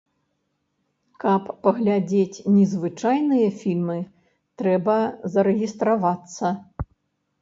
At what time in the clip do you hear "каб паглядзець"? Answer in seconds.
1.23-2.43